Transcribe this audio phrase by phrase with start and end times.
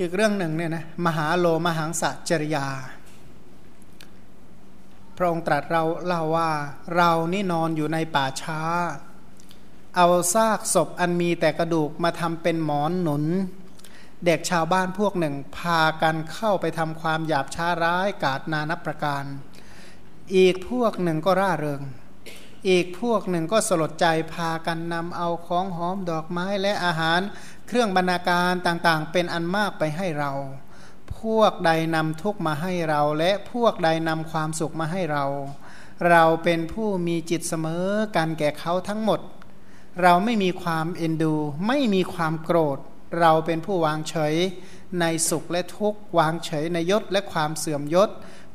[0.00, 2.66] อีกเรื่องหนึ่งเนี่ยนะมหาโลมหังสะจริยา
[5.16, 6.50] พระองค์ตรัสเราเล่าว่า
[6.96, 8.60] เรานี่นอนอยู่ในป่าช้า
[9.96, 13.24] เอาซากศพอันมีแต่กระดูกมาทำเป็นหมอนหนุน
[14.24, 19.24] เด็กชาวบ้านพวกหนึ่ง พากันเข้าไปทำความหยาบช้าร้ายกาดนานับประการ
[20.36, 21.82] อีกพวกหนึ่งก็ร่าเริง
[22.68, 27.20] อีกพวกหนึ่งก็สลดใจพากันนำเอาของหอมดอกไม้และอาหาร
[27.66, 30.32] เครื่องบรรณาการต่างๆ เป็นอันมากไปให้เรา
[31.18, 35.24] พวกใดนำทุกมาให้เรา และพวกใดนำความสุขมาให้เรา
[36.10, 37.86] เราเป็นผู้มีจิตเสมอ
[38.16, 39.20] กันแก่เขาทั้งหมด
[40.02, 41.34] เราไม่มีความเอ็นดู
[41.66, 42.78] ไม่มีความโกรธ
[43.20, 44.34] เราเป็นผู้วางเฉย
[45.00, 48.10] ในสุขและทุกข์วางเฉยในยศและความเสื่อมยศ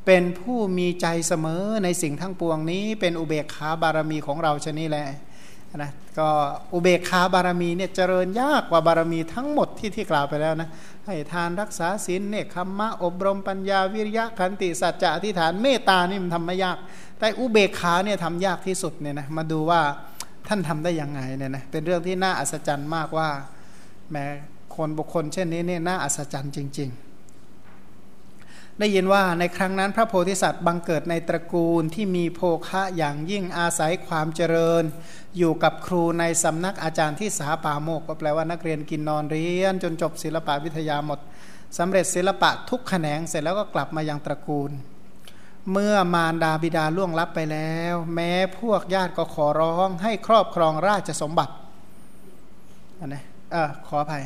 [0.06, 5.06] เป็นผู้มีใจเสมอในสิ่งทั้งปวงนี้ เป็นอุเบกขาบารมีของเราชนี้แหละ
[5.76, 6.28] นะก็
[6.74, 10.68] อุเบกขาบารมีเนี่ยเจริญยากกว่าบารมีทั้งหมดที่ที่กล่าวไปแล้วนะ
[11.06, 16.76] ให้ทานรักษาศีลเนคขมมะอบรมปัญญาวิริยะขันติสัจจะอธิษฐานเมตตานี่มันทำไม่ยาก
[17.18, 19.80] แต่อุเบกขาเนี่ยทำยากที่สุดเนี่ยนะมาดูว่า
[20.48, 23.28] ท่านทำได้ยังไงเนี่ยนะเป็นเรื่องที่น่าอัศจรรย์มากว่า
[24.10, 24.24] แม้
[24.76, 27.09] คนบุคคลเช่นนี้เนี่ยน่าอัศจรรย์จริง ๆ
[28.82, 34.82] ได้ยินว่าในครั้งนั้นพระโพธิสัตว์บังเกิดในตระกูลที่มีโภคะอย่างยิ่งอาศัยความเจริญ
[35.36, 41.18] อยู่กับครูในสำนักอาจารย์ที่สาปาโมกก็แปลว่านักเรียนกินนอนเรียน จนจบศิลปะวิทยาหมด
[41.78, 44.70] สำเร็จศิลปะทุกแขนงเสร็จแล้วก็กลับมายังตระกูล
[45.72, 51.54] เมื่อมารดาบิดาล่วงลับไปแล้ว แม้พวกญาติก็ขอร้องให้ครอบครองราชสมบัติ
[52.98, 53.22] อันนี้
[53.52, 54.24] เออขออภัย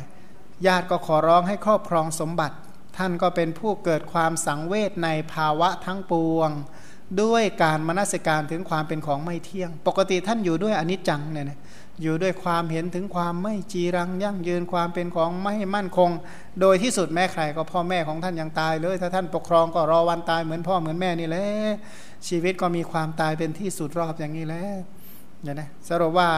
[0.67, 2.55] ญาติก็ขอร้องให้ครอบครองสมบัติ
[2.97, 6.51] ท่านก็เป็นผู้เกิดความสังเวชในภาวะทั้งปวง
[7.21, 11.59] ด้วยการมนสิการถึงความเป็นของไม่เที่ยง ปกติท่านอยู่ด้วยอนิจจังเนี่ยนะ
[12.01, 16.09] อยู่ด้วยความเห็นถึงความไม่จีรังยั่งยืนความเป็นของไม่มั่นคง
[16.61, 21.45] โดยที่สุดแม่ใครก็พ่อแม่ของท่านยังตายเลย ถ้าท่านปกครองก็รอวันตายเหมือนพ่อเหมือนแม่นี่แหละ
[22.27, 24.63] ชีวิตก็มีความตายเป็นที่สุดรอบอย่างนี้แหละ
[25.41, 26.29] เนี่ยนะสรุปว่า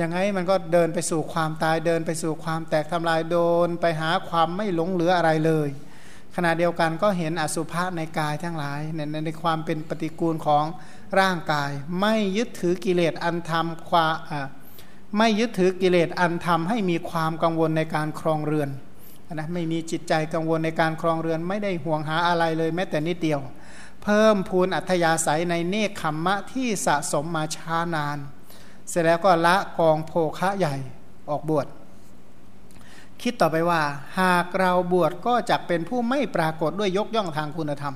[0.00, 5.68] ยังไงมันก็เดินไปสู่ความตายเดินไปสู่ความแตกทำลายโดน ไปหาความไม่หลงเหลืออะไรเลย
[6.38, 10.64] ขณะเดียวกันก็เห็นอสุภะในกายทั้งหลายในในความเป็นปฏิกูลของ
[11.20, 11.70] ร่างกาย
[12.00, 14.14] ไม่ยึดถือกิเลสอันทำความ
[15.18, 18.70] ไม่ยึดถือกิเลสอันทำให้มีความกังวลในการครองเรือน
[19.34, 23.40] นะไม่มีจิตใจกังวลในการครองเรือน ไม่ได้ห่วงหาอะไรเลยแม้แต่นิดเดียว
[24.02, 28.18] เพิ่มพูนอัธยาศัยในเนคขมมะที่สะสมมาช้านาน
[28.88, 30.74] เสร็จแล้วก็ละกองโภคะใหญ่
[31.30, 31.66] ออกบวช
[33.22, 33.80] คิดต่อไปว่า
[34.20, 37.94] หากเราบวชก็จะเป็นผู้ไม่ปรากฏด้วยยกย่องทางคุณธรรม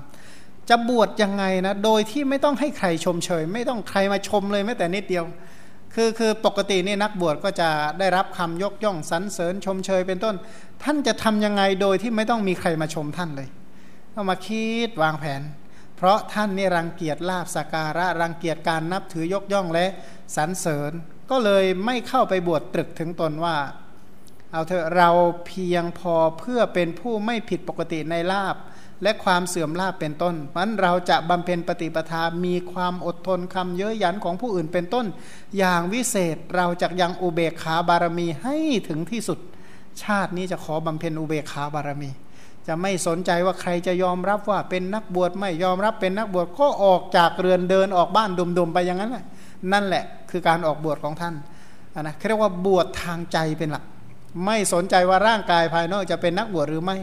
[0.68, 5.24] จะบวชยังไงนะ โดยที่ไม่ต้องให้ใครชมเชย ไม่ต้องใครมาชมเลยแม้แต่นิดเดียว
[5.94, 10.34] คือคือปกตินี่นักบวชก็จะได้รับคำยกย่องสรรเสริญชมเชยเป็นต้น
[10.82, 13.48] ท่านจะทํำยังไงโดยที่ไม่ต้องมีใครมาชมท่านเลย
[14.14, 15.42] ต้องมาคิดวางแผน
[15.96, 19.86] เพราะท่านนี่รังเกียจลาบสการะรังเกียจการนับถือยกย่องและ
[20.36, 20.92] สรรเสริญ
[21.30, 23.56] ก็เลยไม่เข้าไปบวชตรึกถึงตนว่า
[24.52, 25.10] เอาเถอะเรา
[25.46, 28.56] เพียงพอเพื่อเป็นผู้ไม่ผิดปกติในลาบ
[29.02, 35.06] และความเสื่อมลาบเป็นต้นมันเราจะบำเพ็ญปฏิปทา มีความอดทนคำเยอะยันของผู้อื่นเป็นต้น
[35.58, 38.56] อย่างวิเศษเราจะยังอุเบกขาบารมีให้
[38.88, 39.38] ถึงที่สุด
[40.02, 42.10] ชาตินี้จะขอบำเพ็ญอุเบกขาบารมี
[42.66, 49.24] จะไม่สนใจว่าใครจะยอมรับว่าเป็นนักบวชไม่ยอมรับเป็นนักบวชก็ออกจากเรือนเดินออกบ้านดุมๆไปอย่างนั้นแหละ
[49.72, 51.34] นั่นแหละคือการออกบวชของท่าน
[52.00, 53.84] นะเรียกว่าบวชทางใจเป็นหลัก
[54.44, 56.98] ไม่สนใจว่าร่างกายภายนอกจะเป็นนักบวชหรือไม่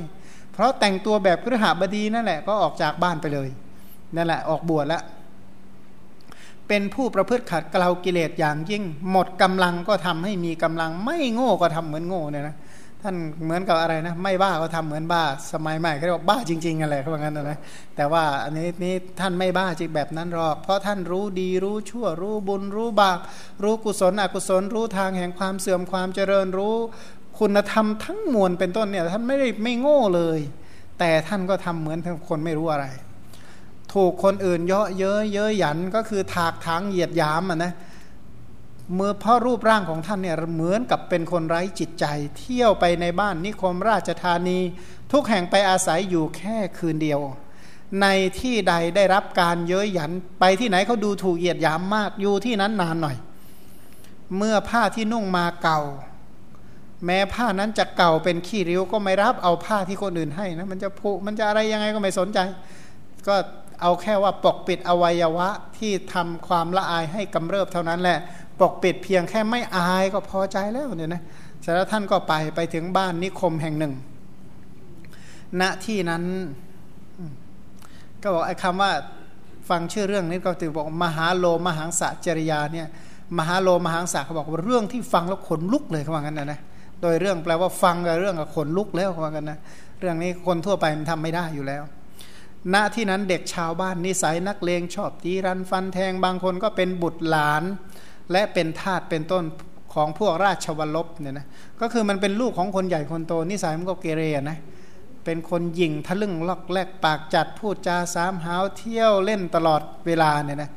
[0.53, 3.49] เพราะแต่งตัวแบบครหบดีนั่นแหละก็ออกจากบ้านไปเลย
[4.15, 5.03] นั่นแหละออกบวชแล้ว
[6.67, 12.55] เป็นผู้ประพฤติขัดเกลากิเลสอย่างยิ่ง หมดกำลังก็ทำให้มีกำลัง ไม่โง่ก็ทำเหมือนโง่เนี่ยนะ
[13.03, 15.23] ท่านเหมือนกับอะไรนะ ไม่บ้าก็ทำเหมือนบ้า
[15.53, 17.59] สมัยใหม่เขาเรียกว่าบ้าจริงๆอะไรเขาบอกงั้นนะ
[17.95, 23.19] แต่ว่าอันนี้นี่ท่านไม่บ้าจริงแบบนั้นหรอก เพราะท่านรู้ดีรู้ชั่วรู้บุญรู้บาป
[23.63, 26.75] รู้กุศลอกุศลรู้ทางแห่งความเสื่อมความเจริญรู้
[27.39, 30.39] คุณธรรมทั้งมวลเป็นต้นเนี่ยท่านไม่ได้ไม่โง่เลย
[30.99, 31.99] แต่ท่านก็ทำเหมือน
[32.29, 32.85] คนไม่รู้อะไร
[33.93, 37.73] ถูกคนอื่นเยาะเย้ยเย้ยหยันก็คือถากถางเหยียดยามอะนะ
[38.95, 42.05] เมื่อพ่อรูปร่างของท่านเนี่ยเหมือนกับเป็นคนไร้จิตใจ
[42.37, 44.59] เที่ยวไปในบ้านนิคมราชธานี
[45.11, 47.19] ทุกแห่งไปอาศัยอยู่แค่คืนเดียว
[48.01, 48.07] ใน
[48.39, 53.17] ที่ใดได้รับการเย้ยหยันไปที่ไหนเขาดูถูกเหยียดยามมากอยู่ที่นั้นนานหน่อย
[54.37, 55.81] เมื่อผ้าที่นุ่งมาเก่า
[57.05, 62.39] แม้ผ้านั้นจะเก่าเป็นขี้ริ้วก็ไม่รับเอาผ้าที่คนอื่นให้นะมันจะผุมันจะอะไรยังไงก็ไม่สนใจ
[63.27, 63.35] ก็
[63.81, 68.17] เอาแค่ว่าปกปิดอวัยวะที่ทำความละอายให้กำเริบเท่านั้นแหละ
[68.59, 71.21] ปกปิดเพียงแค่ไม่อายก็พอใจแล้วเนี่ยนะ
[71.61, 73.93] เสร็จแล้วท่านก็ไปไปถึงบ้านนิคมแห่งหนึ่ง
[75.61, 76.23] ณที่นั้น
[78.21, 78.91] ก็บอกไอ้คำว่า
[79.69, 82.87] ฟังชื่อเรื่องนี้ก็ถือบอกมหาโลมหังสะจริยาเนี่ย
[83.37, 86.59] มหาโลมหังสะเขาบอกว่าเรื่องที่ฟังแล้วขนลุกเลยเขาว่างั้นนะนะ
[87.01, 89.59] โดยเรื่องแปลว่าฟังกับเรื่องกับขนลุกแล้วว่ากันนะ
[89.99, 91.83] เรื่องนี้คนทั่วไปมันทำไม่ได้อยู่แล้ว
[92.73, 97.63] ณที่นั้นเด็กชาวบ้านนิสัยนักเลงชอบตีรันฟันแทงบางคนก็เป็นบุตรหลาน
[98.31, 99.43] และเป็นทาสเป็นต้น
[99.93, 101.47] ของพวกราชวลบเนี่ยนะ
[101.81, 104.57] ก็คือมันเป็นลูกของคนใหญ่คนโตนิสัยมันก็เกเรนะ
[105.25, 110.69] เป็นคนหยิ่งทะลึ่งลอกแลกปากจัดพูดจาสามหาวเที่ยวเล่นตลอดเวลาเนี่ยนะ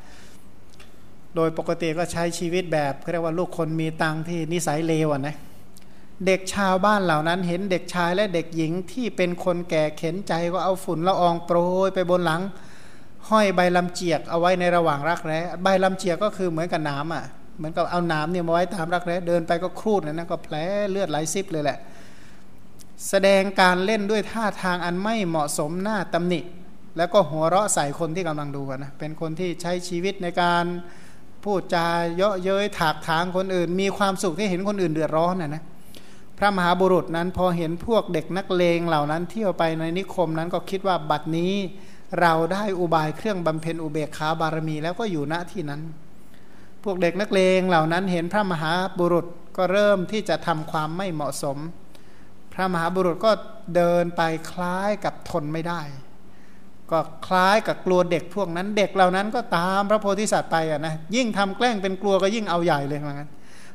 [1.35, 5.35] โดยปกติก็ใช้ชีวิตแบบเรียกว่าลูกคนมีตังที่นิสัยเลวอะนะ
[6.25, 12.41] เด็กชาวบ้านเหล่านั้น เห็นเด็กชายและเด็กหญิงที่เป็นคนแก่เข็นใจก็เอาฝุ่นละอองโปรยไปบนหลัง
[13.29, 17.25] ห้อยใบลำเจียกเอาไว้ในระหว่างรักแร้ใบลำเจียกก็คือเหมือนกับน้ำอะ
[17.57, 20.55] เหมือนกับเอาน้ำเนี่ยมาไว้ตามรักแร้เดินไปก็ครูดนะนะก็แผล
[20.89, 21.77] เลือดไหลซิบเลยแหละ
[23.09, 26.39] แสดงการเล่นด้วยท่าทางอันไม่เหมาะสมหน้าตำหนิ
[26.97, 30.65] แล้วก็หัวเราะใส่คนที่กำลังดูนะเป็นคนที่ใช้ชีวิตในการ
[31.43, 35.63] พูดจาเยาะเย้ยถากถางคนอื่น มีความสุขที่เห็นคนอื่นเดือดร้อนนะนะ
[36.41, 41.53] ระมหาบุรุษนั้นพอเห็นพวกเด็กนักเลงเหล่านั้นเที่ยวไปในนิคมนั้นก็คิดว่าบัดนี้
[42.21, 45.81] เราได้อุบายเครื่องบำเพ็ญอุเบกขาบารมีแล้วก็อยู่ณที่นั้น
[46.83, 49.25] พวกเด็กนักเลงเหล่านั้นเห็นพระมหาบุรุษ
[49.57, 51.57] ก็เริ่มที่จะทำความไม่เหมาะสม
[52.53, 53.31] พระมหาบุรุษก็
[53.75, 54.21] เดินไป
[54.51, 55.81] คล้ายกับทนไม่ได้
[56.91, 63.29] ก็คล้ายกับกลัวเด็กพวกนั้น เด็กเหล่านั้นก็ตามพระโพธิสัตว์ไปอะนะยิ่งทำแกล้งเป็นกลัวก็ยิ่งเอาใหญ่เลยเหมือนกัน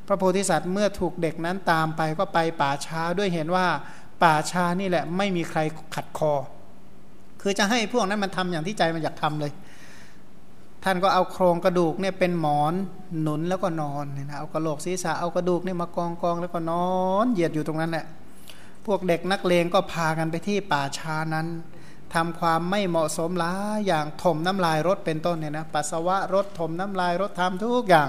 [0.07, 3.67] พระโพธิสัตว์เมื่อถูกเด็กนั้นตามไปก็ไปป่าช้าด้วยเห็นว่า
[4.23, 5.59] ป่าช้านี่แหละไม่มีใคร
[5.95, 6.33] ขัดคอ
[7.43, 9.53] คือจะให้พวกนั้นมันทำอย่างที่ใจมันอยากทำเลย
[10.85, 12.75] ท่านก็เอาโครงกระดูกเนี่ยเป็นหมอน
[13.21, 16.89] หนุนแล้วก็นอนเนี่ยนะเอากระโหลกศีรษะเอากระดูกเนี่ยมากองกองแล้วก็นอ
[17.25, 18.07] นเหยียดอยู่ตรงนั้นแหละ
[18.87, 21.47] พวกเด็กนักเลงก็พากันไปที่ป่าช้านั้น
[22.15, 23.53] ทำความไม่เหมาะสมล้า
[23.87, 28.09] อย่างถมน้ำลายรถเป็นต้นเนี่ยนะปัสสาวะรถถมน้ำลายรถทำทุกอย่าง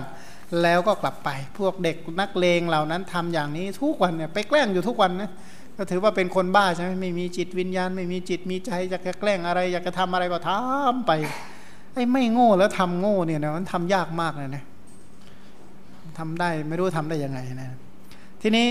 [0.63, 5.29] แล้วก็กลับไป พวกเด็กนักเลงเหล่านั้นทำอย่างนี้ทุกวันเนี่ยไปแกล้งอยู่ทุกวันนะ
[5.77, 11.11] ก็ถือว่าเป็นคนบ้าใช่ไหมไม่มีจิตวิญญาณ ไม่มีจิตมีใจอยากจะแกล้งอะไร อยากจะทำอะไรก็ทำไป
[11.93, 14.63] ไอ้ไม่โง่แล้วทำโง่เนี่ยนะมันทำยากมากเลยนะ
[16.17, 17.69] ทำได้ไม่รู้ทำได้ยังไงนะ
[18.41, 18.67] ทีนี้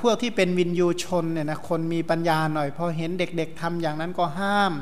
[0.00, 4.72] พวกที่เป็นวินยูชนเนี่ยนะคนมีปัญญาหน่อยพอเห็นเด็กๆทำอย่างนั้นก็ห้าม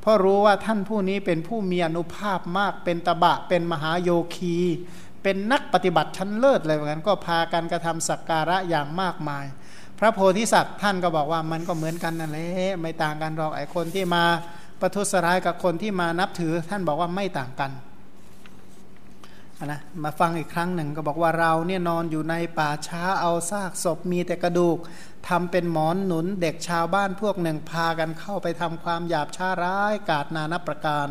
[0.00, 4.56] เพราะรู้ว่าท่านผู้นี้เป็นผู้มีอนุภาพมากเป็นตบะเป็นมหาโยคี
[5.22, 9.44] เป็นนักปฏิบัติชั้นเลิศเลยเหมือนกันก็พากันกระทำสักการะอย่างมากมาย
[9.98, 12.48] พระโพธิสัตว์ท่านก็บอกว่ามันก็เหมือนกันนั่นแหละ
[12.80, 14.24] ไม่ต่างกันหรอกไอ้คนที่มา
[14.80, 17.70] ประทุษร้ายกับคนที่มานับถือท่านบอกว่าไม่ต่างกัน
[19.70, 24.78] นะมาฟังอีกครั้งหนึ่งก็บอกว่าเราเนี่ยนอนอยู่ในป่าช้าเอาซากศพมีแต่กระดูก
[25.28, 31.08] ทำเป็นหมอนหนุนเด็กชาวบ้านพวกหนึ่งพากันเข้าไปทำความหยาบช้าร้ายกาดนานับประการ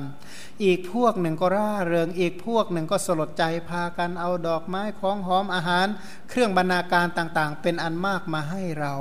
[0.63, 5.88] อีกพวกหนึ่งก็ร่าเริงอีกพวกหนึ่งก็สลดใจพากันเอาดอกไม้ของหอมอาหาร
[6.30, 8.94] เครื่องบรรณาการต่างๆ เป็นอันมากมาให้เรา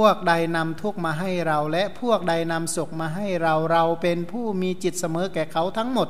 [0.00, 6.08] วกใดนำทุกมาให้เรา และพวกใดนำสุขมาให้เราเราเป็นผู้มีจิตเสมอแก่เขาทั้งหมด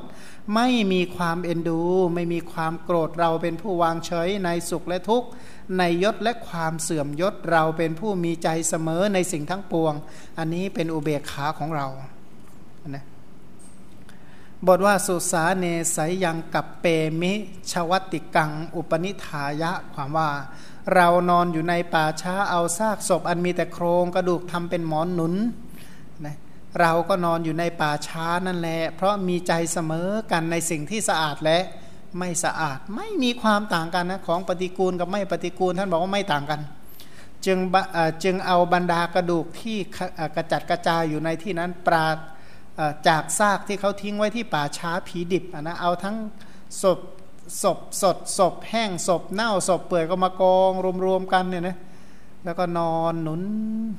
[0.54, 1.80] ไม่มีความเอ็นดู
[2.14, 5.28] ไม่มีความโกรธเราเป็นผู้วางเฉยในสุขและทุกข์
[5.78, 9.94] ในยศและความเสื่อมยศเราเป็นผู้มีใจเสมอในสิ่งทั้งปวง
[10.38, 11.86] อันนี้เป็นอุเบกขาของเรา
[12.88, 13.04] นะ
[14.66, 15.66] บทว่าสุสาเน
[15.96, 16.86] สยยังกับเป
[17.20, 17.32] มิ
[17.72, 20.28] ชวัติกัง อุปนิทายะความว่า
[20.94, 25.34] เรานอนอยู่ในป่าช้าเอาซากศพอันมีแต่โครงกระดูกทำเป็นหมอนหนุน
[26.24, 26.36] นะ
[26.80, 31.58] เราก็นอนอยู่ในป่าช้านั่นแหละเพราะมีใจเสมอกันในสิ่งที่สะอาดและ
[32.18, 36.60] ไม่สะอาดไม่มีความต่างกันนะของปฏิกูลกับไม่ปฏิกูลท่านบอกว่าไม่ต่างกัน
[37.46, 37.58] จึง
[38.24, 39.78] จึงเอาบรรดากระดูกที่
[40.36, 42.16] กระจัดกระจายอยู่ในที่นั้นปราด
[43.08, 46.16] จากซากที่เขาทิ้งไว้ที่ป่าช้าผีดิบนะเอาทั้ง
[46.82, 46.98] ศพ
[47.62, 50.72] ศพสดศพแห้งศพเน่าศพเปื่อยก็มากอง
[51.04, 51.76] รวมๆกันเนี่ยนะ
[52.44, 53.40] แล้วก็นอนหนุน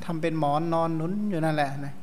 [0.05, 1.93] ทำเป็นหมอนนอนหนุนอยู่นั่นแหละนะ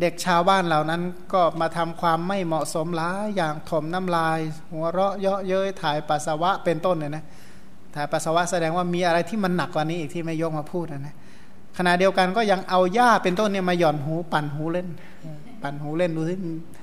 [0.00, 4.38] เด็กชาวบ้านเหล่านั้นก็มาทำความไม่เหมาะสมหลายอย่างถมน้ำลาย
[4.72, 7.24] หัวเราะเยาะเย้ยถ่ายปัสสาวะเป็นต้นเนี่ยนะ
[7.94, 11.14] ถ่ายปัสสาวะแสดงว่ามีอะไรที่มันหนักกว่านี้อีกที่ไม่ยกมาพูดนะนะ
[11.78, 14.88] ขณะเดียวกันก็ยังเอาหญ้าเป็นต้นเนี่ยมาหย่อนหูปั่นหูเล่น
[15.62, 16.34] ปั่นหูเล่นดูสิ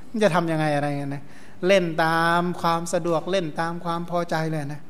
[0.10, 1.24] มันจะทํำยังไงอะไรเงี้ยนะ
[1.66, 4.82] เล่นตามความสะดวกเล่นตามความพอใจเลยนะ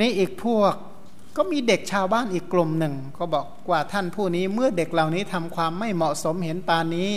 [0.00, 0.74] นี่อีกพวก
[1.36, 7.10] ก็มีเด็กชาวบ้านอีกกลุ่มหนึ่ง ก็บอกว่าท่านผู้นี้เมื่อเด็กเหล่านี้ทำความไม่เหมาะสมเห็นปานนี้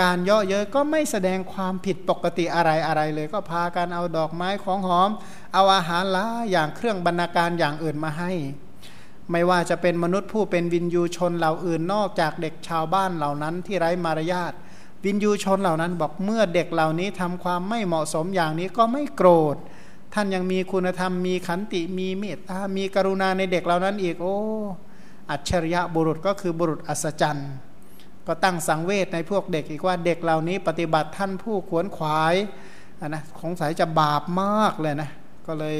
[0.00, 5.10] การเยาะเย้ยก็ไม่แสดงความผิดปกติอะไรอะไรเลย ก็พากันเอาดอกไม้ของหอม
[5.54, 8.32] เอาอาหารละอย่างเครื่องบรรณาการอย่างอื่นมาให้
[9.30, 14.52] ไม่ว่าจะเป็นมนุษย์ผู้เป็นวินยูชนเหล่าอื่นนอกจากเด็กชาวบ้านเหล่านั้นที่ไร้มารยาท
[15.06, 19.56] วินยูชนเหล่านั้นบอกเมื่อเด็กเหล่านี้ทำความไม่เหมาะสมอย่างนี้ก็ไม่โกรธ
[20.14, 24.36] ท่านยังมีคุณธรรมมีขันติมีเมตตา มีกรุณาในเด็กเหล่านั้นอีกโอ้
[25.30, 27.50] อัจฉริยะบุรุษก็คือบุรุษอัศจรรย์
[28.26, 32.34] ก็ตั้งสังเวชในพวกเด็กอีกว่าเด็กเหล่านี้ปฏิบัติท่านผู้ขวนขวาย
[33.06, 35.10] นะของสายจะบาปมากเลยนะ
[35.46, 35.78] ก็เลย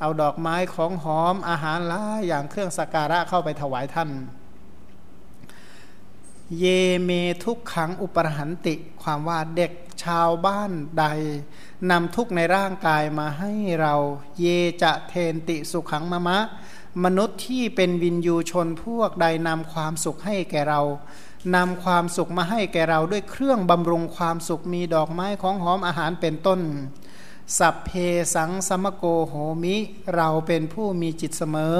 [0.00, 4.08] เอาดอกไม้ของหอมอาหารล้าอย่างเครื่องสักการะเข้าไปถวายท่าน
[6.56, 6.64] เย
[7.04, 7.10] เม
[7.44, 9.72] ทุกขังอุปรหันติ ความว่าเด็ก
[10.04, 11.04] ชาวบ้านใด
[11.90, 13.94] นำทุกในร่างกายมาให้เรา
[14.40, 14.46] เย
[14.82, 16.38] จะเทนติสุขังมะมะ
[17.04, 20.80] มนุษย์ที่เป็นวินยูชนพวกใดนำความสุขให้แก่เรา
[21.54, 26.60] นำความสุขมาให้แก่เราด้วยเครื่องบำรุงความสุขมีดอกไม้ของหอมอาหารเป็นต้น
[27.58, 27.90] สัพเพ
[28.34, 29.76] สังสมโกโหมิ
[30.14, 31.76] เราเป็นผู้มีจิตเสมอ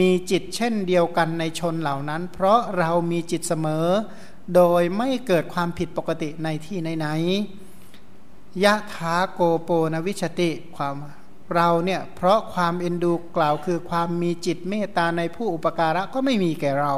[0.00, 3.86] มีจิตเช่นเดียวกันในชนเหล่านั้น เพราะเรามีจิตเสมอ
[4.54, 10.94] โดยไม่เกิดความผิดปกติในที่ไหนๆยะถาโกโปนวิชติความ
[11.54, 16.94] เราเนี่ยเพราะความเอ็นดูกล่าวคือความมีจิตเมตตาในผู้อุปการะก็ไม่มีแก่เรา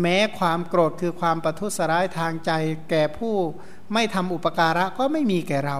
[0.00, 2.50] แม้ความโกรธคือความประทุษร้ายทางใจ
[2.90, 3.34] แก่ผู้
[3.92, 5.78] ไม่ทำอุปการะก็ไม่มีแก่เรา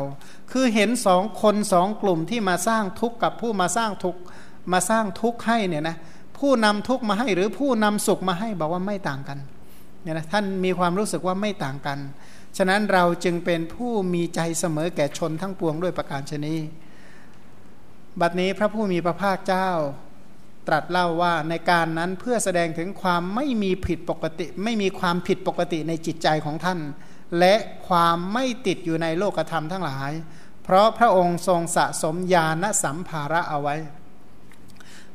[0.52, 4.20] คือเห็นสองคนสองกลุ่มที่มาสร้างทุกข์กับผู้มาสร้างทุกข์
[4.72, 5.96] มาสร้างทุกข์ให้เนี่ยนะ
[6.42, 9.38] ผู้นำทุกมาให้หรือผู้นำสุขมาให้บอกว่าไม่ต่างกัน
[10.02, 11.98] เนี่ยนะท่านมีความรู้สึกว่าไม่ต่างกัน
[12.56, 16.54] ฉะนั้นเราจึงเป็นผู้มีใจเสมอแก่ชนทั้งปวงด้วยประการชนี
[18.20, 19.70] บัดนี้พระผู้มีพระภาคเจ้า
[20.68, 26.78] ตรัสเล่าว่าในการนั้นเพื่อแสดงถึงความไม่มีผิดปกติ ไม่มีความผิดปกติในจิตใจของท่าน
[27.38, 27.54] และ
[27.88, 30.10] ความไม่ติดอยู่ในโลกธรรมทั้งหลาย
[30.64, 33.76] เพราะพระองค์ทรงสะสมญาณสัมภาระเอาไว้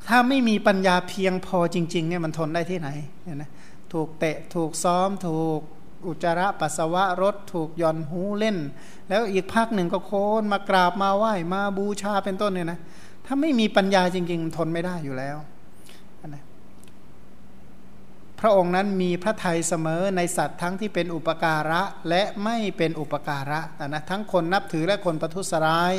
[0.08, 2.90] ถ้าไม่มีปัญญาเพียงพอจริงๆเนี่ยมันทนได้ที่ไหน
[3.24, 3.50] เนี่ยนะ
[3.94, 5.60] ถูกเตะถูกซ้อม ถูก
[6.08, 8.58] อุจจาระปัสสาวะรถถูกย่อนหูเล่น
[9.10, 10.12] แล้วอีกภาคหนึ่งก็โค
[10.42, 12.80] นมากราบมาไหว้มาบูชาเป็นต้นเนี่ยนะ
[13.26, 15.38] ถ้าไม่มีปัญญาจริงๆ ทนไม่ได้อยู่แล้ว
[18.42, 25.94] พระองค์นั้นมีพระทัยเสมอในสัตว์ทั้งที่เป็นอุปการะและไม่เป็นอุปการะนะทั้งคนนับถือและคนประทุษร้าย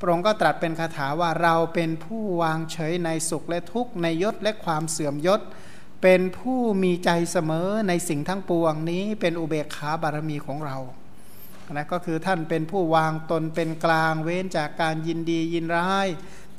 [0.00, 5.40] พระองค์ก็ตรัสเป็นคาถาว่าเราเป็นผู้วางเฉยในสุขและทุกข์ในยศและความเสื่อมยศ
[6.02, 10.76] เป็นผู้มีใจเสมอในสิ่งทั้งปวงนี้เป็นอุเบกขาบารมีของเรา
[11.72, 16.08] นะก็คือท่านเป็นผู้วางตนเป็นกลางเว้นจากการยินดียินร้าย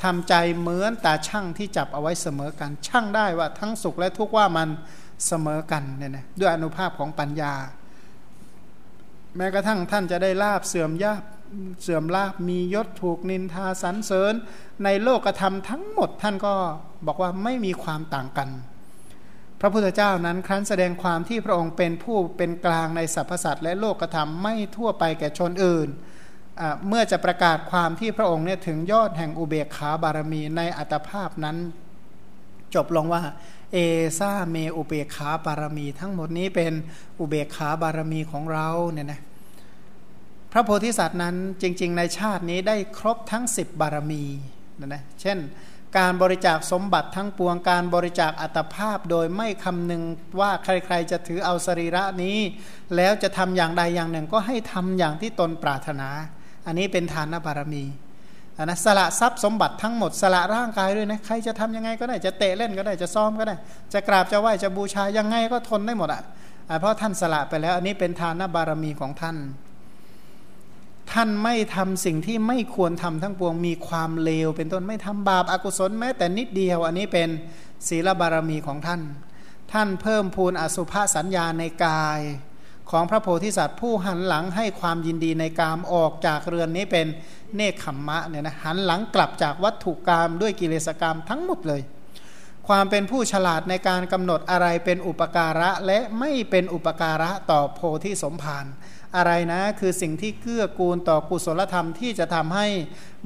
[0.03, 4.69] ทำใจเหมือนตาช่างที่จับเอาไว้เสมอกันช่างได้ว่าทั้งสุขและทุกข์ว่ามัน
[5.27, 7.53] เสมอกันเนี่ยนะด้วยอนุภาพของปัญญา
[9.37, 11.23] แม้กระทั่งท่านจะได้ลาบเสื่อมยาบ
[11.81, 14.33] เสื่อมลาบมียศถูกนินทาสรรเสริญ
[14.83, 16.53] ในโลกธรรมทั้งหมดท่านก็
[17.05, 18.49] บอกว่าไม่มีความต่างกัน
[19.59, 25.89] พระพุทธเจ้านั้นครั้นแสดงความที่พระองค์เป็นผู้เป็นกลางในสรรพสัตว์และโลกธรรมไม่ทั่วไปแก่ชนอื่น
[26.87, 31.57] เมื่อจะประกาศความที่พระองค์เนี่ยถึงยอดแห่งอุเบกขาบารมีในอัตภาพนั้น
[32.75, 33.21] จบลงว่า
[33.73, 33.77] เอ
[34.19, 36.73] ซาเมอุเบขาบารมี ทั้งหมดนี้เป็น
[37.19, 39.21] อุเบขาบารมีของเราเนี่ยนะ
[40.51, 44.23] พระโพธิสัตว์นั้นจริง ๆ ในชาตินี้ได้ครบทั้ง 10 บารมี
[44.79, 45.37] นะนะเช่น
[45.97, 50.03] การบริจาคสมบัติทั้งปวงการบริจาคอัตภาพโดยไม่คำนึง
[50.39, 52.37] ว่าใครๆจะถือเอาสรีระนี้
[52.95, 56.09] แล้วจะทำอย่างใดอย่างหนึ่งก็ให้ทำอย่างที่ตนปรารถนา
[56.65, 57.83] อันนี้เป็นทานบารมี
[58.65, 63.55] นนะสละทรัพย์สมบัติทั้งหมดสละร่างกายด้วยนะใครจะทำยังไงก็ได้จะเตะเล่นก็ได้จะซ้อมก็ได้
[63.93, 66.23] จะกราบจะไหว้จะบูชายังไงก็ทนได้หมดอะ
[66.79, 69.37] เพราะท่านสละไปแล้ว อันนี้เป็นทานบารมีของท่าน
[71.11, 77.29] ท่านไม่ทำสิ่งที่ไม่ควรทำทั้งปวงมีความเลว เป็นต้นไม่ทำบาปอากุศลแม้แต่นิดเดียว อันนี้เป็น
[77.87, 79.01] ศีลบารมีของท่าน
[79.71, 82.21] ท่านเพิ่มพูนอสุภาสัญญาในกาย
[82.91, 87.07] ของพระโพธิสัตว์ผู้หันหลังให้ความยินดีในกามออกจากเรือนนี้เป็น
[87.55, 91.81] เนคขมมะเนี่ยนะหันหลังกลับจากวัตถุกรรมด้วยกิเลสกรรมทั้งหมดเลย
[92.67, 98.65] ความเป็นผู้ฉลาดในการกำหนดอะไรเป็นอุปการะและไม่เป็นอุปการะต่อโพธิสมภาร
[99.15, 102.67] อะไรนะคือสิ่งที่เกื้อกูลต่อกุศลธรรมที่จะทำให้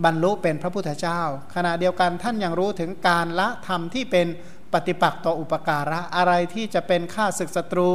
[0.03, 1.22] บรรลุเป็นพระพุทธเจ้า
[1.55, 4.27] ขณะเดียวกันท่านยังรู้ถึงการละธรรมที่เป็น
[4.74, 7.91] ปฏิปักษ์ต่ออุปการะอะไรที่จะเป็นค่าศึกศัตรู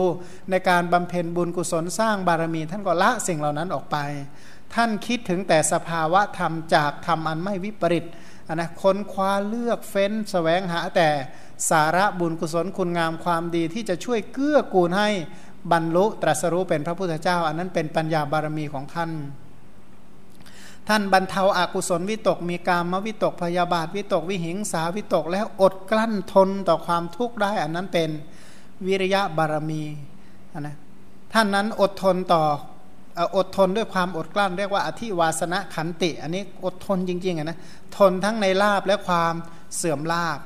[0.51, 3.97] ในการบำเพ็ญบุญกุศลสร้างบารมี ท่านก็ละสิ่งเหล่านั้นออกไป
[4.75, 8.05] ท่านคิดถึงแต่สภาวะธรรมจากธรรมอันไม่วิปริต
[8.49, 11.09] นนะค้นคว้าเลือกเฟ้นสแสวงหาแต่
[11.71, 15.09] สาระบุญกุศลคุณงามความดีที่จะช่วยเกื้อกูลให้
[15.73, 19.11] บรรลุตรัสรู้เป็นพระพุทธเจ้า อันนั้นเป็นปัญญาบารมีของท่าน
[20.89, 28.11] ท่านบรรเทาอากุศลวิตกมีกามวิตกพยาบาทวิตกวิหิงสาวิตกแล้วอดกลั้นทนต่อความทุกข์ได้ อันนั้นเป็น
[28.87, 29.83] วิริยะบารมี
[30.61, 30.77] นะ
[31.33, 32.43] ท่านนั้นอดทนต่อ
[33.37, 37.59] อดทนด้วยความอดกลั้นเรียกว่าอธิวาสนะขันติ อันนี้อดทนจริงๆนะ
[37.97, 39.35] ทนทั้งในลาบและความ
[39.77, 40.39] เสื่อมลาบ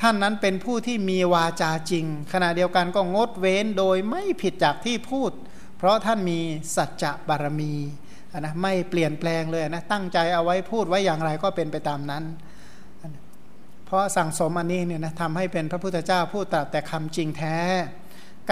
[0.00, 5.30] ท่านนั้นเป็นผู้ที่มีวาจาจริง ขณะเดียวกันก็งดเว้นโดยไม่ผิดจากที่พูด
[5.78, 6.38] เพราะท่านมี
[6.76, 7.74] สัจจะบารมี
[8.40, 12.24] นะไม่เปลี่ยนแปลงเลยนะตั้งใจเอาไว้พูดไว้อย่างไรก็เป็นไปตามนั้น
[13.86, 17.56] เพราะสั่งสมอันนี้เนี่ยนะทำให้เป็นพระพุทธเจ้าพูดแต่แต่คำจริงแท้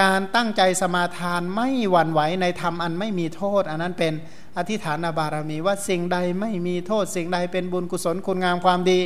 [0.01, 4.13] การตั้งใจสมาทานไม่หวั่นไหวในธรรมอันไม่มีโทษ อันนั้นเป็น
[4.59, 8.99] อธิฐานบารมีว่าสิ่งใดไม่มีโทษ สิ่งใดเป็นบุญกุศลคุณงามความดี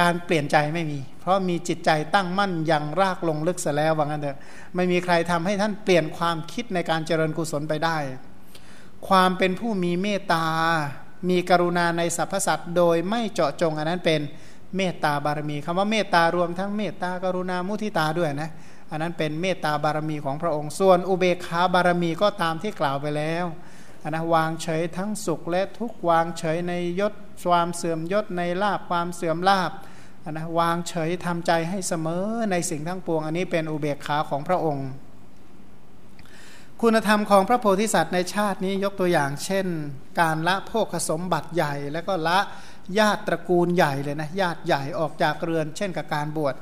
[0.00, 4.38] การเปลี่ยนใจไม่มี เพราะมีจิตใจตั้งมั่นอย่างรากลงลึกเสียแล้วว่างั้นเถอะ
[4.74, 7.96] ไม่มีใครทำให้ท่านเปลี่ยนความคิดในการเจริญกุศลไปได้
[9.08, 10.46] ความเป็นผู้มีเมตตา
[11.30, 14.20] มีกรุณาในสรรพสัตว์โดยไม่เจาะจงอันนั้นเป็น
[14.76, 18.50] เมตตาบารมีคำว่าเมตตารวมทั้งเมตตากรุณามุทิตาด้วยนะ
[18.92, 23.44] อันนั้นเป็นเมตตาบารมีของพระองค์ ส่วนอุเบกขาบารมีก็ตามที่กล่าวไปแล้ว
[24.02, 27.12] นนะวางเฉยทั้งสุขและทุกวางเฉยในยศ
[27.44, 29.72] ความเสื่อมยศในลาบความเสื่อมลาบ
[30.30, 34.88] นะวางเฉยทำใจให้เสมอในสิ่งทั้งปวง อันนี้เป็นอุเบกขาของพระองค์
[36.82, 39.66] คุณธรรมของพระโพธิสัตว์ในชาตินี้ยกตัวอย่างเช่น
[40.20, 42.38] การละโภคสมบัติใหญ่แล้วก็ละ
[42.98, 46.54] ญาติตระกูลใหญ่เลยนะญาติใหญ่ออกจากเรือน เช่นกับการบวช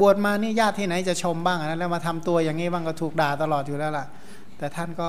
[0.00, 4.06] บวชมานี่ญาติที่ไหนจะชมบ้างนะแล้วมาทำตัวอย่างนี้บ้างก็ถูกด่าตลอดอยู่แล้วล่ะ
[4.58, 5.02] แต่ท่านก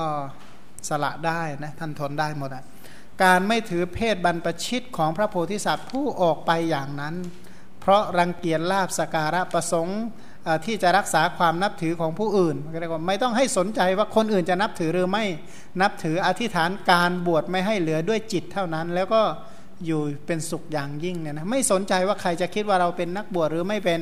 [0.88, 2.64] สละได้นะท่านทนได้หมดอะ
[3.22, 7.14] การไม่ถือเพศบรรพชิตของพระโพธิสัตว์ผู้ออกไปอย่างนั้น
[7.80, 10.00] เพราะรังเกียจลาบสการะประสงค์
[10.64, 15.24] ที่จะรักษาความนับถือของผู้อื่นก็เรียกว่าไม่ต้องให้สนใจว่าคนอื่นจะนับถือหรือไม่
[15.80, 19.22] นับถืออธิษฐานการบวชไม่ให้เหลือด้วยจิตเท่านั้น แล้วก็
[19.86, 23.98] อยู่เป็นสุขอย่างยิ่งเนี่ยนะไม่สนใจว่าใครจะคิดว่าเราเป็นนักบวชหรือไม่เป็น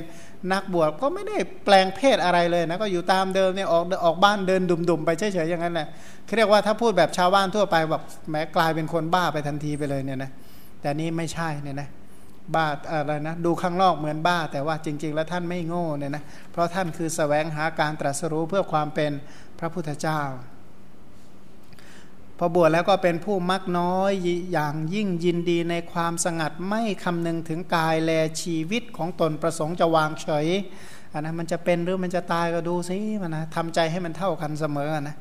[0.53, 5.89] นักบวชก็ไม่ได้แปลงเพศอะไรเลยนะก็อยู่ตามเดิมเนี่ยออกออกบ้านเดินดุ่มๆไปเฉยๆอย่างนั้นแหละ
[6.37, 10.31] เรียกว่าถ้าพูดแบบชาวบ้านทั่วไปแบบแม้กลายเป็นคนบ้าไปทันทีไปเลยเนี่ยนะ
[10.81, 11.89] แต่นี้ไม่ใช่เนี่ยนะ
[12.55, 19.13] บ้าอะไรนะดูข้างนอกเหมือนบ้า แต่ว่าจริง ๆ แล้วท่านไม่โง่เนี่ยนะเพราะท่านคือสแสวงหาการตรัสรู้เพื่อความเป็น
[19.59, 20.21] พระพุทธเจ้า
[22.39, 24.11] พอบวชแล้วก็เป็นผู้มักน้อย
[24.53, 28.11] อย่างยิ่งยินดีในความสงัดไม่คำนึงถึงกายแล
[28.43, 30.47] ชีวิตของตนประสงค์จะวางเฉย
[31.13, 35.17] นนะมันจะเป็นหรือมันจะตายก็ดูสิมันนะทำใจให้มันเท่ากันเสมอนะ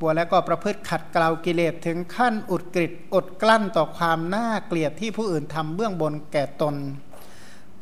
[0.00, 6.74] บวชแล้วก็ประพฤติขัดเกลากิเลสถึงขั้นอุดกริดอดกลั้นต่อความน่าเกลียดที่ผู้อื่นทำเบื้องบนแก่ตน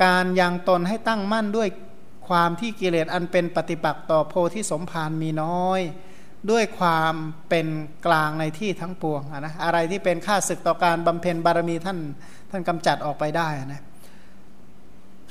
[0.05, 1.69] การยังตนให้ตั้งมั่นด้วย
[2.29, 5.81] ความที่กิเลสอันเป็นปฏิปักษ์ต่อโพธิสมภารมีน้อย
[6.51, 7.15] ด้วยความ
[7.49, 7.67] เป็น
[8.07, 11.99] กลางในที่ทั้งปวงนะอะไรที่เป็นค่าศึกต่อการบำเพ็ญบารมีท่าน
[12.51, 13.83] ท่านกำจัดออกไปได้นะ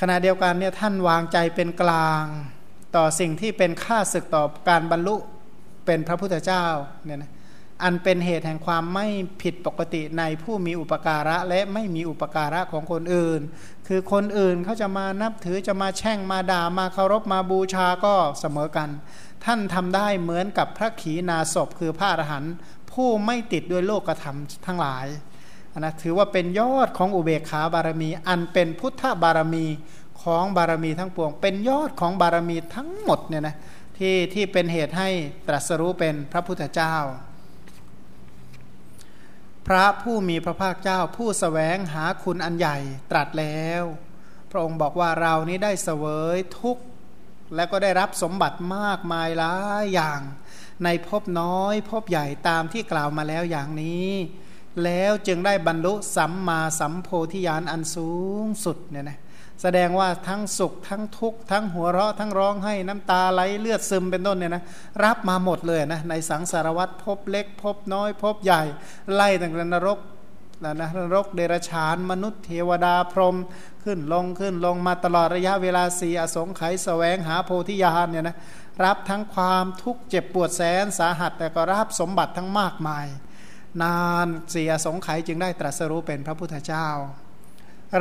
[0.02, 2.24] ขณะเดียวกันเนี่ยท่านวางใจเป็นกลาง
[2.96, 5.16] ต่อสิ่งที่เป็นค่าศึกต่อการบรรลุ
[5.86, 6.66] เป็นพระพุทธเจ้า
[7.06, 7.32] เนี่ยนะ
[7.84, 9.08] อันเป็นเหตุแห่งความไม่
[9.42, 13.42] ผิดปกติในผู้มีอุปการะและไม่มีอุปการะของคนอื่น
[13.88, 18.90] คือคนอื่นเขาจะมานับถือจะมาแช่งมาด่ามาเคารพมาบูชาก็เสมอกัน
[19.46, 22.54] ท่านทำได้เหมือนกับพระขีณาสพคือพระอรหันต์
[22.92, 25.08] ผู้ไม่ติดด้วยโลกธรรมทั้งหลาย
[25.80, 29.66] นะถือว่าเป็นยอดของอุเบกขาบารมี อันเป็นพุทธบารมี
[30.22, 33.56] ของบารมีทั้งปวง เป็นยอดของบารมีทั้งหมดเนี่ยนะ
[33.98, 35.10] ที่ที่เป็นเหตุให้
[35.48, 36.96] ตรัสรู้เป็นพระพุทธเจ้า
[39.68, 42.78] พระผู้มีพระภาคเจ้าผู้สแสวงหาคุณอันใหญ่
[43.12, 43.84] ตรัสแล้ว
[44.52, 46.06] พระองค์บอกว่าเรานี้ได้เสว
[46.36, 46.80] ยทุกข
[47.56, 49.54] และก็ได้รับสมบัติมากมายหลา
[49.84, 50.22] ยอย่าง
[50.84, 54.12] ในภพน้อยภพใหญ่ตามที่กล่าวมาแล้วอย่างนี้
[54.84, 58.12] แล้วจึงได้บรรลุสัมมาสัมโพธิญาณอันสู
[58.44, 59.20] งสุดเนี่ยนะ
[59.62, 64.64] แสดงว่าทั้งสุขทั้งทุกข์ทั้งหัวเราะทั้งร้องให้น้ำตาไหลเลือดซึมเป็นต้นเนี่ยนะ
[65.04, 68.64] รับมาหมดเลยนะในสังสารวัตรพบเล็กพบน้อยพบใหญ่
[69.14, 70.00] ไล่ตั้งแต่นรก
[70.64, 73.36] นะนะนรกเดรัจฉาน มนุษย์เทวดาพรหม
[73.86, 78.38] ขึ้นลงขึ้นลงมาตลอดระยะเวลาสีอสงไขยแสวงหาโพธิญาณเนี่ยนะ
[78.86, 83.08] รับทั้งความทุกข์เจ็บปวดแสนสาหัส แต่ก็รับสมบัติทั้งมากมาย
[83.84, 86.88] นานเสียสงไขยจึงได้ตรัสรู้เป็นพระพุทธเจ้า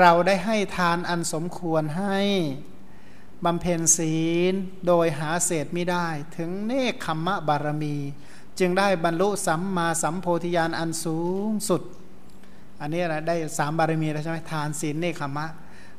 [0.01, 2.19] เราได้ให้ทานอันสมควรให้
[3.45, 4.17] บำเพ็ญศี
[4.53, 4.55] ล
[4.87, 7.97] โดยหาเศษไม่ได้ ถึงเนคขมมะบารมี
[8.59, 11.83] จึงได้บรรลุสัมมาสัมโพธิญาณอันสูงสุด
[12.81, 15.47] อันนี้นะได้สามบารมีแล้วใช่ไหมทานศีลเนคขมมะ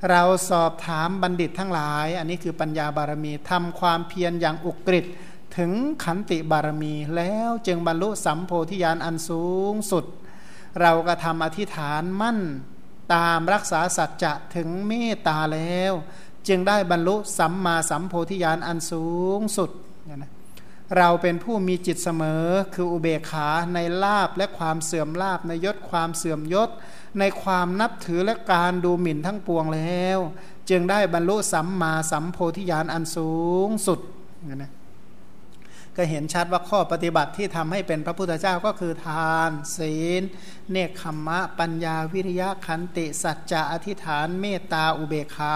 [0.09, 5.05] เราสอบถามบัณฑิตทั้งหลาย อันนี้คือปัญญาบารมีทำความเพียรอย่างอุกฤษ
[5.57, 5.71] ถึง
[6.03, 10.05] ขันติบารมีแล้วจึงบรรลุสัมโพธิญาณอันสูงสุด
[10.81, 12.39] เราก็ทำอธิษฐานมั่น
[13.13, 15.93] ตามรักษาสัจจะถึงเมตตาแล้ว
[16.47, 19.05] จึงได้บรรลุสัมมาสัมโพธิญาณอันสู
[19.39, 19.71] งสุด
[20.97, 26.69] เราเป็นผู้มีจิตเสมอคืออุเบกขาในลาบและความเสื่อมลาบในยศความเสื่อมยศ
[27.19, 30.19] ในความนับถือและการดูหมิ่นทั้งปวงแล้ว
[30.69, 33.33] จึงได้บรรลุสัมมาสัมโพธิญาณอันสู
[33.67, 33.99] งสุด
[34.55, 34.71] นะ
[35.95, 40.21] ก็เห็นชัดว่าข้อปฏิบัติที่ทำให้เป็นพระพุทธเจ้าก็คือทาน ศีล
[40.71, 45.53] เนคขมมะ ปัญญาวิริยะขันติสัจจะอธิษฐานเมตตาอุเบกขา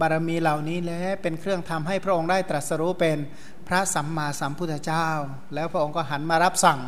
[0.00, 3.18] บารมีเหล่านี้แหละเป็นเครื่องทำให้พระองค์ได้ตรัสรู้เป็น
[3.68, 5.08] พระสัมมาสัมพุทธเจ้า
[5.54, 6.80] แล้วพระองค์ก็หันมารับสั่ง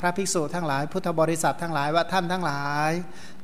[0.00, 2.92] พระภิกษุทั้งหลาย พุทธบริษัททั้งหลายว่าท่านทั้งหลาย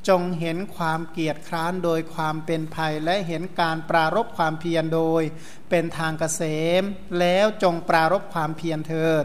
[0.09, 5.23] จงเห็นความเกียรติคร้านโดยความเป็นภัยและเห็นการปรารบความเพียรโดย
[5.69, 6.41] เป็นทางเกษ
[6.81, 6.83] ม
[7.19, 9.23] แล้วจงปรารบความเพียรเถิด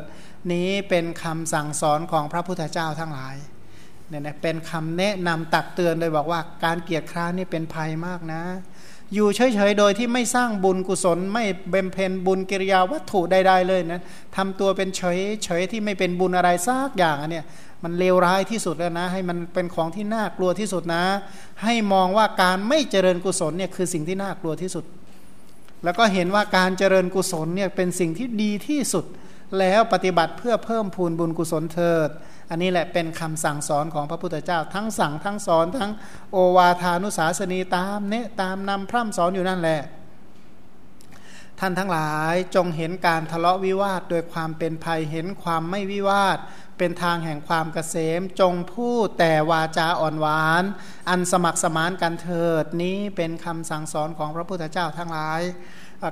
[0.52, 3.36] นี้เป็นคำสั่งสอนของพระพุทธเจ้าทั้งหลาย
[4.08, 8.42] เนี่ยเป็นคำแนะนำตักเตือนโดยบอกว่าการเกียรติคร้านนี่เป็นภัยมากนะ
[9.14, 14.00] อยู่เฉยๆ โดยที่ไม่สร้างบุญกุศล ไม่เบมเพนบุญกิริยาวัตถุใดๆเลยนะ
[14.36, 17.44] ทำตัวเป็นเฉยเฉยที่ไม่เป็นบุญอะไรซักอย่างอันเนี้ย
[17.82, 21.04] มันเลวร้ายที่สุดแล้วนะ ให้มันเป็นของที่น่ากลัวที่สุดนะ
[21.62, 24.84] ให้มองว่าการไม่เจริญกุศลเนี่ยคือสิ่งที่น่ากลัวที่สุด
[25.84, 29.04] แล้วก็เห็นว่าการเจริญกุศลเนี่ยเป็นสิ่งที่ดีที่สุด
[29.58, 32.10] แล้วปฏิบัติเพื่อเพิ่มพูนบุญกุศลเถิด
[32.50, 35.92] อันนี้แหละเป็นคำสั่งสอนของพระพุทธเจ้า ทั้งสั่งทั้งสอนทั้ง
[36.32, 39.80] โอวาทานุสาสนีตามเนะตามนำพร่ำสอนอยู่นั่นแหละ
[41.60, 46.38] ท่านทั้งหลายจงเห็นการทะเลาะวิวาทโดยความเป็นภัยเห็นความไม่วิวาท
[46.78, 50.64] เป็นทางแห่งความเกษม จงพูดแต่วาจาอ่อนหวาน
[51.08, 55.40] อันสมัครสมานกันเถิดนี้เป็นคำสั่งสอนของพระพุทธเจ้าทั้งหลาย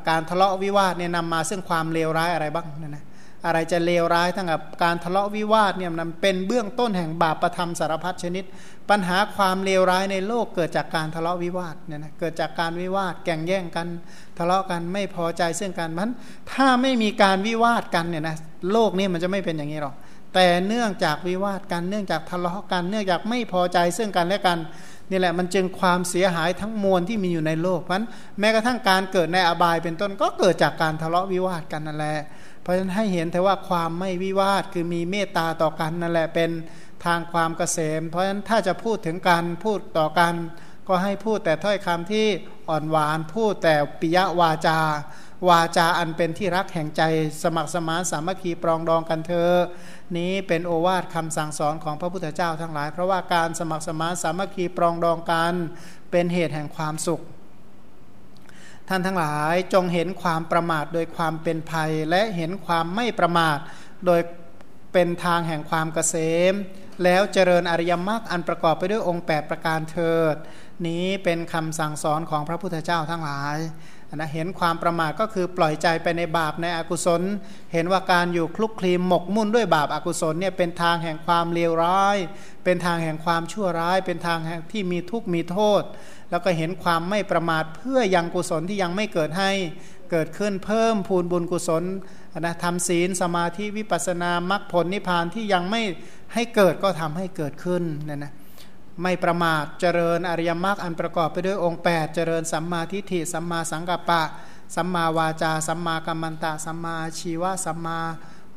[0.09, 3.05] การทะเลาะวิวาทเนี่ยนำมาซึ่งความเลวร้ายอะไรบ้างนะนะ
[3.47, 8.45] อะไรจะเลวร้ายทั้งกับการทะเลาะวิวาทเนี่ยมันเป็นเบื้องต้นแห่งบาปประธรรมสารพัดชนิด
[8.91, 13.87] ปัญหาความเลวร้ายในโลกเกิดจากการทะเลาะวิวาทเนี่ยนะเกิดจากการวิวาทแก่งแย่งกัน
[14.39, 16.11] ทะเลาะกันไม่พอใจซึ่งกันมัน
[16.53, 18.37] ถ้าไม่มีการวิวาทกันเนี่ยนะ
[18.73, 19.95] โลกนี้มันจะไม่เป็นอย่างนี้หรอก
[20.35, 24.59] แต่เนื่องจากวิวาทกันเนื่องจากทะเลาะกันเนื่องจากไม่พอใจซึ่งกันและกัน
[25.11, 28.03] นี่แหละมันจึงความเสียหายทั้งมวลที่มีอยู่ในโลกเพราะ
[28.41, 32.17] แม้กระทั่งการเกิดในอบายเป็นต้นก็เกิดจากการทะเลาะวิวาทกันนั่นแหละ
[32.63, 36.51] เพราะฉะนั้นให้เห็นแต่ว่าความไม่วิวาทคือมีเมตตาต่อกันนั่นแหละเป็น
[37.05, 40.35] ทางความเกษม เพราะฉะนั้นถ้าจะพูดถึงการพูดต่อกัน
[40.89, 42.27] ก็ให้พูดแต่ถ้อยคำที่
[42.69, 44.79] อ่อนหวาน พูดแต่ปิยวาจา
[45.49, 47.03] วาจาอันเป็นที่รักแห่งใจ
[47.43, 49.51] สมัครสมานสามัคคีปรองดองกันเธอ
[50.17, 55.55] นี้เป็นโอวาทคำสั่งสอนของพระพุทธเจ้าทั้งหลาย เพราะว่าการสมัครสมานสามัคคีปรองดองกัน
[56.11, 57.23] เป็นเหตุแห่งความสุข
[58.95, 63.59] ท่านทั้งหลายจงเห็นความประมาทโดยความเป็นภัย และเห็นความไม่ประมาท
[64.07, 64.21] โดย
[64.93, 66.17] เป็นทางแห่งความเกษ
[66.53, 66.55] ม
[67.05, 70.37] แล้วเจริญอริยมรรคอันประกอบไปด้วยองค์ 8 ประการเถิด
[70.87, 73.57] นี้เป็นคำสั่งสอนของพระพุทธเจ้าทั้งหลาย
[74.17, 77.23] นะเห็นความประมาทก็คือปล่อยใจไปในบาปในอกุศล
[77.73, 82.17] เห็นว่าการอยู่คลุกคลีมหมกมุ่นด้วยบาปอากุศลเนี่ยเป็นทางแห่งความเลวร้าย
[82.65, 85.83] เป็นทางแห่งความชั่วร้าย เป็นทางแห่งที่มีทุกข์มีโทษ
[86.31, 89.51] แล้วก็เห็นความไม่ประมาทเพื่อยังกุศลที่ยังไม่เกิดให้
[90.11, 91.83] เกิดขึ้นเพิ่มพูนบุญกุศล
[92.41, 95.83] นะทำศีลสมาธิวิปัสสนามรรคผลนิพพานที่ยังไม่
[96.35, 98.33] ให้เกิดก็ทำให้เกิดขึ้นนี่ยนะ
[99.03, 104.23] ไม่ประมาทเจริญอริยมรรคอันประกอบไปด้วยองค์ 8 เจริญสัมมาทิฏฐิสัมมาสังกัปปะ
[104.75, 107.99] สัมมาวาจา สัมมากัมมันตะ สัมมาชีวะสัมมา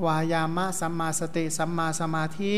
[0.05, 2.55] วายามะสัมมาสติ สัมมาสมาธิ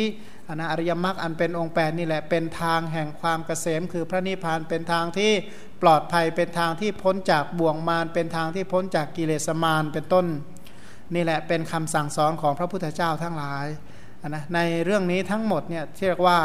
[0.48, 5.32] อนะอริยมรรคอันเป็นองค์8นี่แหละเป็นทางแห่งความเกษม คือพระนิพพานเป็นทางที่
[5.82, 10.26] ปลอดภัยเป็นทางที่พ้นจากบ่วงมารเป็นทางที่พ้นจากกิเลสมารเป็นต้น
[11.14, 13.66] นี่แหละเป็นคำสั่งสอนของพระพุทธเจ้าทั้งหลาย
[14.28, 16.40] นะในเรื่องนี้ทั้งหมดเนี่ยเรียกว่า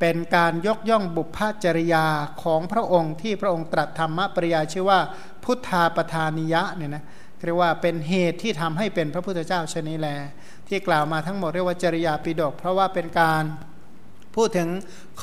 [0.00, 2.06] เป็นการยกย่องบุพจริยา
[2.42, 5.00] ของพระองค์ที่พระองค์ตรัสธรรมปริยาชื่อว่า
[5.44, 7.04] พุทธาปทานิยะเนี่ยนะ
[7.44, 10.08] เรียกว่าเป็นเหตุที่ทำให้เป็นพระพุทธเจ้าชนิแล
[10.68, 13.42] ที่กล่าวมาทั้งหมดเรียกว่าจริยาปิดก เพราะว่าเป็นการ
[14.36, 14.68] พูดถึง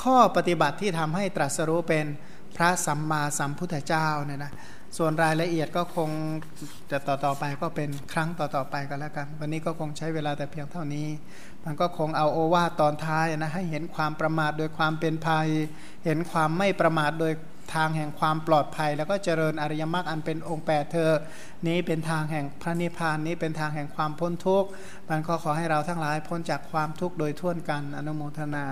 [0.02, 2.06] ข้อปฏิบัติที่ทำให้ตรัสรู้เป็น
[2.56, 4.54] พระสัมมาสัมพุทธเจ้าเนี่ยนะ
[4.98, 6.10] ส่วนรายละเอียดก็คง
[6.92, 11.08] จะต่อต่อไปก็เป็นครั้งต่อต่อไปก็แล้วกัน วันนี้ก็คงใช้เวลาแต่เพียงเท่านี้
[11.66, 15.48] มันก็คงเอาโอวาตอนท้ายนะให้เห็นความประมาทโดยความเป็นภัย
[16.06, 17.34] เห็นความไม่ประมาทโดย
[17.76, 21.12] ทางแห่งความปลอดภัย แล้วก็เจริญอริยมรรคอันเป็นองค์แปดเธอ
[21.68, 24.70] นี้เป็นทางแห่งพระนิพพานนี้เป็นทางแห่งความพ้นทุกข์
[25.10, 28.66] มันก็ขอให้เราทั้งหลายพ้นจากความทุกข์โดยทั่วกันอนุโมทนา